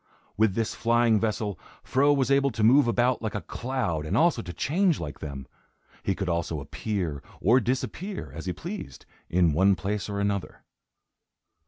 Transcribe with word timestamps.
With 0.35 0.55
this 0.55 0.73
flying 0.73 1.19
vessel, 1.19 1.59
Fro 1.83 2.11
was 2.11 2.31
able 2.31 2.49
to 2.53 2.63
move 2.63 2.87
about 2.87 3.21
like 3.21 3.35
a 3.35 3.41
cloud 3.41 4.03
and 4.03 4.17
also 4.17 4.41
to 4.41 4.51
change 4.51 4.99
like 4.99 5.19
them. 5.19 5.45
He 6.01 6.15
could 6.15 6.27
also 6.27 6.59
appear, 6.59 7.21
or 7.39 7.59
disappear, 7.59 8.31
as 8.33 8.47
he 8.47 8.51
pleased, 8.53 9.05
in 9.29 9.53
one 9.53 9.75
place 9.75 10.09
or 10.09 10.19
another. 10.19 10.63